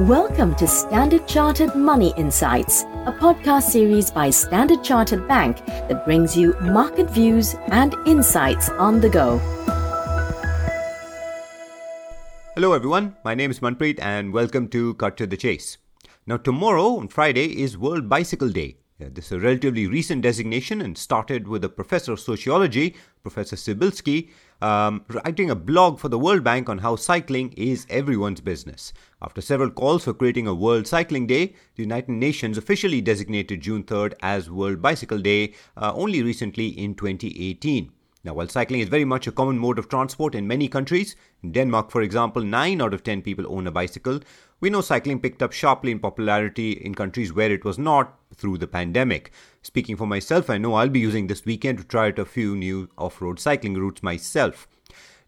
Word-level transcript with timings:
Welcome 0.00 0.54
to 0.56 0.66
Standard 0.66 1.26
Chartered 1.26 1.74
Money 1.74 2.12
Insights, 2.18 2.82
a 3.06 3.16
podcast 3.18 3.62
series 3.62 4.10
by 4.10 4.28
Standard 4.28 4.84
Chartered 4.84 5.26
Bank 5.26 5.64
that 5.64 6.04
brings 6.04 6.36
you 6.36 6.54
market 6.60 7.08
views 7.08 7.54
and 7.68 7.94
insights 8.04 8.68
on 8.68 9.00
the 9.00 9.08
go. 9.08 9.38
Hello, 12.54 12.74
everyone. 12.74 13.16
My 13.24 13.34
name 13.34 13.50
is 13.50 13.60
Manpreet, 13.60 13.98
and 14.02 14.34
welcome 14.34 14.68
to 14.68 14.92
Cut 14.96 15.16
to 15.16 15.26
the 15.26 15.38
Chase. 15.38 15.78
Now, 16.26 16.36
tomorrow 16.36 16.98
on 16.98 17.08
Friday 17.08 17.62
is 17.62 17.78
World 17.78 18.06
Bicycle 18.06 18.50
Day. 18.50 18.76
Uh, 19.00 19.06
this 19.10 19.26
is 19.26 19.32
a 19.32 19.40
relatively 19.40 19.86
recent 19.86 20.20
designation 20.20 20.82
and 20.82 20.98
started 20.98 21.48
with 21.48 21.64
a 21.64 21.70
professor 21.70 22.12
of 22.12 22.20
sociology, 22.20 22.96
Professor 23.22 23.56
Sibilski, 23.56 24.28
um, 24.62 25.04
writing 25.08 25.50
a 25.50 25.54
blog 25.54 25.98
for 25.98 26.08
the 26.08 26.18
World 26.18 26.44
Bank 26.44 26.68
on 26.68 26.78
how 26.78 26.96
cycling 26.96 27.52
is 27.56 27.86
everyone's 27.88 28.40
business. 28.40 28.92
After 29.22 29.40
several 29.40 29.70
calls 29.70 30.04
for 30.04 30.14
creating 30.14 30.46
a 30.46 30.54
World 30.54 30.86
Cycling 30.86 31.26
Day, 31.26 31.54
the 31.74 31.82
United 31.82 32.10
Nations 32.10 32.58
officially 32.58 33.00
designated 33.00 33.60
June 33.60 33.84
3rd 33.84 34.14
as 34.20 34.50
World 34.50 34.82
Bicycle 34.82 35.18
Day 35.18 35.54
uh, 35.76 35.92
only 35.94 36.22
recently 36.22 36.68
in 36.68 36.94
2018. 36.94 37.92
Now, 38.26 38.34
while 38.34 38.48
cycling 38.48 38.80
is 38.80 38.88
very 38.88 39.04
much 39.04 39.28
a 39.28 39.32
common 39.32 39.56
mode 39.56 39.78
of 39.78 39.88
transport 39.88 40.34
in 40.34 40.48
many 40.48 40.66
countries, 40.66 41.14
in 41.44 41.52
Denmark, 41.52 41.92
for 41.92 42.02
example, 42.02 42.42
9 42.42 42.80
out 42.80 42.92
of 42.92 43.04
10 43.04 43.22
people 43.22 43.46
own 43.48 43.68
a 43.68 43.70
bicycle, 43.70 44.18
we 44.58 44.68
know 44.68 44.80
cycling 44.80 45.20
picked 45.20 45.44
up 45.44 45.52
sharply 45.52 45.92
in 45.92 46.00
popularity 46.00 46.72
in 46.72 46.92
countries 46.92 47.32
where 47.32 47.52
it 47.52 47.64
was 47.64 47.78
not 47.78 48.18
through 48.34 48.58
the 48.58 48.66
pandemic. 48.66 49.30
Speaking 49.62 49.96
for 49.96 50.08
myself, 50.08 50.50
I 50.50 50.58
know 50.58 50.74
I'll 50.74 50.88
be 50.88 50.98
using 50.98 51.28
this 51.28 51.44
weekend 51.44 51.78
to 51.78 51.84
try 51.84 52.08
out 52.08 52.18
a 52.18 52.24
few 52.24 52.56
new 52.56 52.88
off 52.98 53.22
road 53.22 53.38
cycling 53.38 53.74
routes 53.74 54.02
myself. 54.02 54.66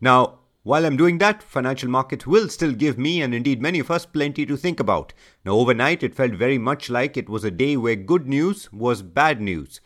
Now, 0.01 0.41
while 0.65 0.85
I'm 0.85 0.97
doing 0.97 1.19
that, 1.19 1.41
financial 1.41 1.89
markets 1.89 2.27
will 2.27 2.49
still 2.49 2.73
give 2.73 2.99
me 2.99 3.23
and 3.23 3.33
indeed 3.33 3.63
many 3.63 3.79
of 3.79 3.93
us 3.93 4.07
plenty 4.07 4.45
to 4.45 4.57
think 4.57 4.81
about. 4.81 5.13
Now, 5.45 5.53
overnight, 5.53 6.03
it 6.03 6.17
felt 6.17 6.33
very 6.33 6.59
much 6.59 6.91
like 6.91 7.17
it 7.17 7.29
was 7.29 7.45
a 7.45 7.53
day 7.53 7.77
where 7.77 7.95
good 7.95 8.27
news 8.27 8.73
was 8.73 9.03
bad 9.03 9.41
news. 9.41 9.81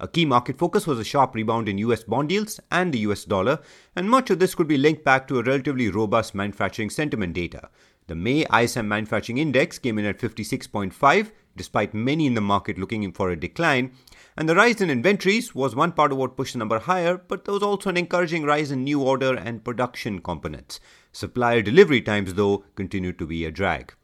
A 0.00 0.08
key 0.08 0.24
market 0.24 0.58
focus 0.58 0.88
was 0.88 0.98
a 0.98 1.04
sharp 1.04 1.36
rebound 1.36 1.68
in 1.68 1.78
US 1.78 2.02
bond 2.02 2.32
yields 2.32 2.58
and 2.70 2.92
the 2.92 2.98
US 3.00 3.24
dollar, 3.24 3.60
and 3.94 4.10
much 4.10 4.28
of 4.28 4.40
this 4.40 4.54
could 4.54 4.66
be 4.66 4.76
linked 4.76 5.04
back 5.04 5.28
to 5.28 5.38
a 5.38 5.42
relatively 5.42 5.88
robust 5.88 6.34
manufacturing 6.34 6.90
sentiment 6.90 7.32
data. 7.32 7.68
The 8.06 8.14
May 8.14 8.44
ISM 8.52 8.86
Manufacturing 8.86 9.38
Index 9.38 9.78
came 9.78 9.98
in 9.98 10.04
at 10.04 10.18
56.5, 10.18 11.30
despite 11.56 11.94
many 11.94 12.26
in 12.26 12.34
the 12.34 12.40
market 12.40 12.76
looking 12.76 13.10
for 13.12 13.30
a 13.30 13.38
decline. 13.38 13.92
And 14.36 14.48
the 14.48 14.56
rise 14.56 14.80
in 14.80 14.90
inventories 14.90 15.54
was 15.54 15.76
one 15.76 15.92
part 15.92 16.12
of 16.12 16.18
what 16.18 16.36
pushed 16.36 16.54
the 16.54 16.58
number 16.58 16.80
higher, 16.80 17.16
but 17.16 17.44
there 17.44 17.54
was 17.54 17.62
also 17.62 17.88
an 17.88 17.96
encouraging 17.96 18.42
rise 18.42 18.72
in 18.72 18.82
new 18.82 19.00
order 19.00 19.34
and 19.34 19.64
production 19.64 20.20
components. 20.20 20.80
Supplier 21.12 21.62
delivery 21.62 22.02
times, 22.02 22.34
though, 22.34 22.64
continued 22.74 23.18
to 23.20 23.26
be 23.26 23.44
a 23.44 23.50
drag. 23.50 23.94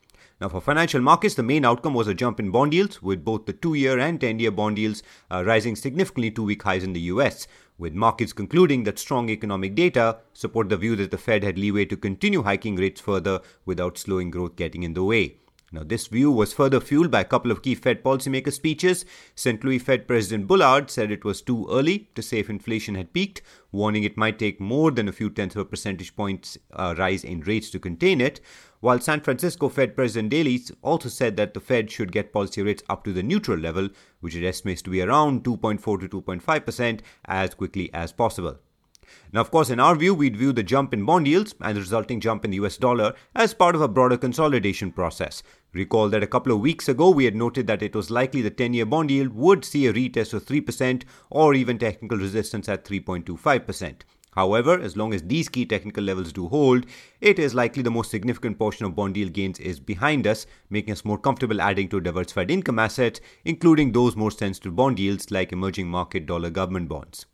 Now, 0.40 0.48
for 0.48 0.62
financial 0.62 1.02
markets, 1.02 1.34
the 1.34 1.42
main 1.42 1.66
outcome 1.66 1.92
was 1.92 2.08
a 2.08 2.14
jump 2.14 2.40
in 2.40 2.50
bond 2.50 2.72
yields, 2.72 3.02
with 3.02 3.22
both 3.22 3.44
the 3.44 3.52
two 3.52 3.74
year 3.74 3.98
and 3.98 4.18
10 4.18 4.38
year 4.38 4.50
bond 4.50 4.78
yields 4.78 5.02
uh, 5.30 5.44
rising 5.44 5.76
significantly 5.76 6.30
to 6.30 6.42
week 6.42 6.62
highs 6.62 6.82
in 6.82 6.94
the 6.94 7.00
US, 7.12 7.46
with 7.76 7.92
markets 7.92 8.32
concluding 8.32 8.84
that 8.84 8.98
strong 8.98 9.28
economic 9.28 9.74
data 9.74 10.16
support 10.32 10.70
the 10.70 10.78
view 10.78 10.96
that 10.96 11.10
the 11.10 11.18
Fed 11.18 11.44
had 11.44 11.58
leeway 11.58 11.84
to 11.84 11.96
continue 11.96 12.42
hiking 12.42 12.76
rates 12.76 13.02
further 13.02 13.42
without 13.66 13.98
slowing 13.98 14.30
growth 14.30 14.56
getting 14.56 14.82
in 14.82 14.94
the 14.94 15.04
way. 15.04 15.36
Now, 15.72 15.84
this 15.84 16.08
view 16.08 16.32
was 16.32 16.52
further 16.52 16.80
fueled 16.80 17.12
by 17.12 17.20
a 17.20 17.24
couple 17.24 17.52
of 17.52 17.62
key 17.62 17.76
Fed 17.76 18.02
policymaker 18.02 18.52
speeches. 18.52 19.04
St. 19.36 19.62
Louis 19.62 19.78
Fed 19.78 20.08
President 20.08 20.48
Bullard 20.48 20.90
said 20.90 21.12
it 21.12 21.24
was 21.24 21.42
too 21.42 21.68
early 21.70 22.08
to 22.16 22.22
say 22.22 22.40
if 22.40 22.50
inflation 22.50 22.96
had 22.96 23.12
peaked, 23.12 23.40
warning 23.70 24.02
it 24.02 24.16
might 24.16 24.36
take 24.36 24.60
more 24.60 24.90
than 24.90 25.06
a 25.06 25.12
few 25.12 25.30
tenths 25.30 25.54
of 25.54 25.60
a 25.60 25.64
percentage 25.64 26.16
points 26.16 26.58
uh, 26.72 26.96
rise 26.98 27.22
in 27.22 27.42
rates 27.42 27.70
to 27.70 27.78
contain 27.78 28.20
it. 28.20 28.40
While 28.80 28.98
San 28.98 29.20
Francisco 29.20 29.68
Fed 29.68 29.94
President 29.94 30.30
Daly 30.30 30.60
also 30.82 31.08
said 31.08 31.36
that 31.36 31.54
the 31.54 31.60
Fed 31.60 31.88
should 31.88 32.10
get 32.10 32.32
policy 32.32 32.62
rates 32.62 32.82
up 32.88 33.04
to 33.04 33.12
the 33.12 33.22
neutral 33.22 33.58
level, 33.58 33.90
which 34.18 34.34
it 34.34 34.44
estimates 34.44 34.82
to 34.82 34.90
be 34.90 35.02
around 35.02 35.44
2.4 35.44 36.00
to 36.00 36.20
2.5% 36.20 37.00
as 37.26 37.54
quickly 37.54 37.94
as 37.94 38.10
possible. 38.10 38.58
Now, 39.32 39.40
of 39.40 39.50
course, 39.50 39.70
in 39.70 39.80
our 39.80 39.94
view, 39.94 40.14
we'd 40.14 40.36
view 40.36 40.52
the 40.52 40.62
jump 40.62 40.92
in 40.92 41.04
bond 41.04 41.26
yields 41.26 41.54
and 41.60 41.76
the 41.76 41.80
resulting 41.80 42.20
jump 42.20 42.44
in 42.44 42.50
the 42.50 42.56
US 42.58 42.76
dollar 42.76 43.14
as 43.34 43.54
part 43.54 43.74
of 43.74 43.80
a 43.80 43.88
broader 43.88 44.16
consolidation 44.16 44.90
process. 44.90 45.42
Recall 45.72 46.08
that 46.08 46.22
a 46.22 46.26
couple 46.26 46.52
of 46.52 46.60
weeks 46.60 46.88
ago 46.88 47.10
we 47.10 47.24
had 47.24 47.36
noted 47.36 47.66
that 47.68 47.82
it 47.82 47.94
was 47.94 48.10
likely 48.10 48.42
the 48.42 48.50
10 48.50 48.74
year 48.74 48.86
bond 48.86 49.10
yield 49.10 49.34
would 49.34 49.64
see 49.64 49.86
a 49.86 49.92
retest 49.92 50.34
of 50.34 50.44
3% 50.44 51.04
or 51.30 51.54
even 51.54 51.78
technical 51.78 52.18
resistance 52.18 52.68
at 52.68 52.84
3.25%. 52.84 54.02
However, 54.32 54.78
as 54.78 54.96
long 54.96 55.12
as 55.12 55.22
these 55.22 55.48
key 55.48 55.66
technical 55.66 56.04
levels 56.04 56.32
do 56.32 56.48
hold, 56.48 56.86
it 57.20 57.38
is 57.38 57.54
likely 57.54 57.82
the 57.82 57.90
most 57.90 58.10
significant 58.10 58.58
portion 58.58 58.86
of 58.86 58.94
bond 58.94 59.16
yield 59.16 59.32
gains 59.32 59.58
is 59.58 59.80
behind 59.80 60.26
us, 60.26 60.46
making 60.68 60.92
us 60.92 61.04
more 61.04 61.18
comfortable 61.18 61.60
adding 61.60 61.88
to 61.88 62.00
diversified 62.00 62.50
income 62.50 62.78
assets, 62.78 63.20
including 63.44 63.90
those 63.90 64.14
more 64.14 64.30
sensitive 64.30 64.76
bond 64.76 65.00
yields 65.00 65.30
like 65.30 65.52
emerging 65.52 65.88
market 65.88 66.26
dollar 66.26 66.50
government 66.50 66.88
bonds. 66.88 67.26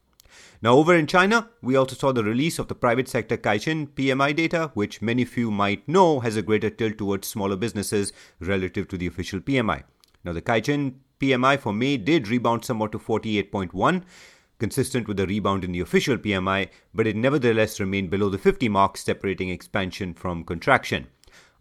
Now, 0.62 0.74
over 0.74 0.94
in 0.94 1.06
China, 1.06 1.50
we 1.62 1.76
also 1.76 1.94
saw 1.94 2.12
the 2.12 2.24
release 2.24 2.58
of 2.58 2.68
the 2.68 2.74
private 2.74 3.08
sector 3.08 3.36
Caixin 3.36 3.88
PMI 3.88 4.34
data, 4.34 4.70
which 4.74 5.02
many 5.02 5.26
you 5.36 5.50
might 5.50 5.86
know 5.88 6.20
has 6.20 6.36
a 6.36 6.42
greater 6.42 6.70
tilt 6.70 6.98
towards 6.98 7.28
smaller 7.28 7.56
businesses 7.56 8.12
relative 8.40 8.88
to 8.88 8.96
the 8.96 9.06
official 9.06 9.40
PMI. 9.40 9.82
Now, 10.24 10.32
the 10.32 10.42
Caixin 10.42 10.94
PMI 11.20 11.58
for 11.58 11.72
May 11.72 11.96
did 11.96 12.28
rebound 12.28 12.64
somewhat 12.64 12.92
to 12.92 12.98
48.1, 12.98 14.02
consistent 14.58 15.08
with 15.08 15.16
the 15.16 15.26
rebound 15.26 15.64
in 15.64 15.72
the 15.72 15.80
official 15.80 16.16
PMI, 16.16 16.68
but 16.94 17.06
it 17.06 17.16
nevertheless 17.16 17.78
remained 17.78 18.10
below 18.10 18.28
the 18.28 18.38
50 18.38 18.68
mark, 18.68 18.96
separating 18.96 19.50
expansion 19.50 20.14
from 20.14 20.44
contraction. 20.44 21.06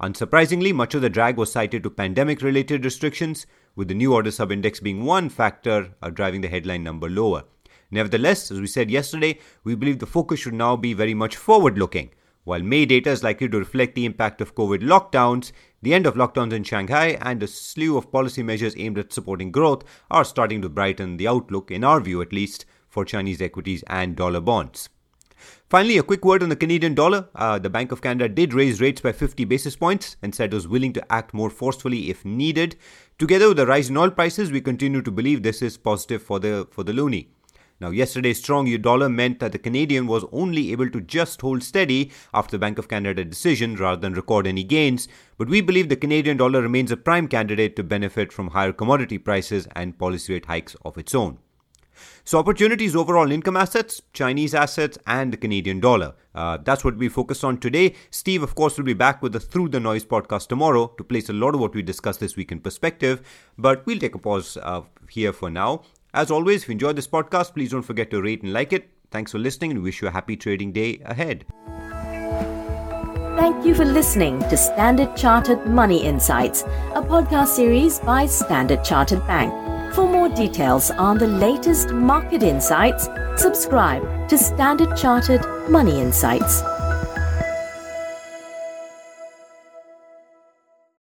Unsurprisingly, 0.02 0.74
much 0.74 0.94
of 0.94 1.02
the 1.02 1.10
drag 1.10 1.38
was 1.38 1.52
cited 1.52 1.84
to 1.84 1.90
pandemic 1.90 2.42
related 2.42 2.84
restrictions, 2.84 3.46
with 3.76 3.88
the 3.88 3.94
new 3.94 4.14
order 4.14 4.30
subindex 4.30 4.82
being 4.82 5.04
one 5.04 5.30
factor 5.30 5.94
uh, 6.02 6.10
driving 6.10 6.42
the 6.42 6.48
headline 6.48 6.84
number 6.84 7.10
lower. 7.10 7.44
Nevertheless, 7.92 8.52
as 8.52 8.60
we 8.60 8.68
said 8.68 8.90
yesterday, 8.92 9.40
we 9.64 9.76
believe 9.76 10.00
the 10.00 10.06
focus 10.06 10.40
should 10.40 10.54
now 10.54 10.76
be 10.76 10.94
very 10.94 11.14
much 11.14 11.36
forward 11.36 11.78
looking. 11.78 12.10
While 12.44 12.62
May 12.62 12.86
data 12.86 13.10
is 13.10 13.24
likely 13.24 13.50
to 13.50 13.58
reflect 13.58 13.96
the 13.96 14.06
impact 14.06 14.40
of 14.40 14.54
COVID 14.54 14.82
lockdowns, 14.82 15.52
the 15.82 15.94
end 15.94 16.06
of 16.06 16.14
lockdowns 16.14 16.54
in 16.54 16.64
Shanghai 16.64 17.18
and 17.22 17.42
a 17.42 17.48
slew 17.48 17.98
of 17.98 18.12
policy 18.12 18.44
measures 18.44 18.76
aimed 18.78 19.00
at 19.00 19.12
supporting 19.12 19.52
growth 19.52 19.84
are 20.12 20.24
starting 20.24 20.62
to 20.62 20.70
brighten 20.70 21.18
the 21.18 21.28
outlook, 21.28 21.72
in 21.72 21.84
our 21.84 22.00
view 22.00 22.22
at 22.22 22.32
least, 22.32 22.66
for 22.88 23.04
Chinese 23.04 23.42
equities 23.42 23.84
and 23.88 24.16
dollar 24.16 24.42
bonds. 24.42 24.90
Finally, 25.70 25.98
a 25.98 26.04
quick 26.04 26.24
word 26.24 26.44
on 26.44 26.50
the 26.50 26.56
Canadian 26.56 26.94
dollar. 26.94 27.28
Uh, 27.36 27.58
the 27.58 27.70
Bank 27.70 27.92
of 27.92 28.02
Canada 28.02 28.30
did 28.30 28.54
raise 28.54 28.80
rates 28.80 29.02
by 29.02 29.12
50 29.12 29.46
basis 29.46 29.76
points 29.76 30.16
and 30.22 30.34
said 30.34 30.54
it 30.54 30.56
was 30.56 30.68
willing 30.68 30.94
to 30.94 31.12
act 31.12 31.34
more 31.34 31.50
forcefully 31.50 32.10
if 32.10 32.24
needed. 32.24 32.76
Together 33.18 33.48
with 33.48 33.58
the 33.58 33.66
rise 33.66 33.90
in 33.90 33.98
oil 33.98 34.12
prices, 34.12 34.52
we 34.52 34.62
continue 34.62 35.02
to 35.02 35.12
believe 35.12 35.42
this 35.42 35.62
is 35.62 35.78
positive 35.78 36.22
for 36.22 36.40
the 36.40 36.68
for 36.72 36.84
the 36.84 36.94
loonie. 36.94 37.28
Now, 37.82 37.90
yesterday's 37.90 38.38
strong 38.38 38.74
dollar 38.82 39.10
meant 39.10 39.40
that 39.40 39.52
the 39.52 39.60
Canadian 39.60 40.08
was 40.08 40.24
only 40.32 40.72
able 40.72 40.90
to 40.90 41.02
just 41.02 41.42
hold 41.42 41.62
steady 41.62 42.12
after 42.34 42.52
the 42.52 42.60
Bank 42.60 42.80
of 42.80 42.88
Canada 42.88 43.26
decision 43.26 43.76
rather 43.76 44.00
than 44.00 44.14
record 44.14 44.48
any 44.48 44.64
gains, 44.64 45.10
but 45.38 45.50
we 45.50 45.60
believe 45.60 45.90
the 45.90 45.98
Canadian 45.98 46.38
dollar 46.38 46.62
remains 46.62 46.92
a 46.92 46.98
prime 46.98 47.28
candidate 47.28 47.76
to 47.76 47.84
benefit 47.84 48.32
from 48.32 48.50
higher 48.50 48.72
commodity 48.72 49.18
prices 49.18 49.68
and 49.76 50.00
policy 50.00 50.34
rate 50.34 50.46
hikes 50.46 50.76
of 50.86 50.98
its 50.98 51.14
own. 51.14 51.38
So, 52.24 52.40
opportunities 52.40 52.96
overall 52.96 53.26
in 53.26 53.32
income 53.32 53.58
assets, 53.58 54.02
Chinese 54.14 54.54
assets, 54.54 54.98
and 55.06 55.32
the 55.32 55.38
Canadian 55.38 55.80
dollar. 55.80 56.14
Uh, 56.34 56.58
that's 56.64 56.84
what 56.84 56.98
we 56.98 57.08
focus 57.08 57.44
on 57.44 57.58
today. 57.58 57.96
Steve, 58.10 58.44
of 58.44 58.56
course, 58.56 58.78
will 58.78 58.86
be 58.86 58.94
back 58.94 59.22
with 59.22 59.34
the 59.34 59.40
Through 59.40 59.70
the 59.70 59.80
Noise 59.80 60.06
podcast 60.06 60.48
tomorrow 60.48 60.94
to 60.98 61.04
place 61.04 61.30
a 61.30 61.34
lot 61.34 61.54
of 61.54 61.62
what 61.62 61.74
we 61.74 61.82
discussed 61.82 62.20
this 62.20 62.36
week 62.36 62.52
in 62.52 62.60
perspective. 62.60 63.22
But 63.58 63.86
we'll 63.86 64.00
take 64.00 64.16
a 64.16 64.20
pause 64.20 64.58
uh, 64.62 64.82
here 65.10 65.34
for 65.34 65.50
now. 65.50 65.84
As 66.16 66.32
always, 66.32 66.64
if 66.64 66.70
you 66.70 66.72
enjoyed 66.72 66.96
this 66.96 67.08
podcast, 67.08 67.54
please 67.54 67.72
don't 67.72 67.82
forget 67.82 68.10
to 68.12 68.22
rate 68.22 68.42
and 68.42 68.54
like 68.54 68.72
it. 68.72 68.90
Thanks 69.12 69.34
for 69.34 69.38
listening 69.38 69.72
and 69.72 69.84
wish 69.84 70.02
you 70.02 70.08
a 70.08 70.12
happy 70.12 70.38
trading 70.38 70.72
day 70.72 71.02
ahead. 71.04 71.46
Thank 73.36 73.66
you 73.66 73.76
for 73.76 73.84
listening 73.84 74.40
to 74.40 74.56
Standard 74.56 75.18
Chartered 75.18 75.68
Money 75.68 76.06
Insights, 76.06 76.62
a 76.94 77.02
podcast 77.02 77.50
series 77.50 78.00
by 78.00 78.28
Standard 78.28 78.82
Chartered 78.82 79.28
Bank. 79.28 79.54
For 79.94 80.08
more 80.08 80.30
details 80.30 80.90
on 80.90 81.18
the 81.18 81.28
latest 81.28 81.90
market 81.90 82.44
insights, 82.44 83.10
subscribe 83.36 84.30
to 84.30 84.38
Standard 84.38 84.96
Chartered 84.96 85.46
Money 85.70 86.00
Insights. 86.00 86.62